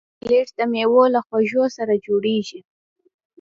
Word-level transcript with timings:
چاکلېټ 0.09 0.47
د 0.57 0.59
میوو 0.71 1.03
له 1.13 1.19
خوږو 1.25 1.63
سره 1.77 1.93
جوړېږي. 2.05 2.59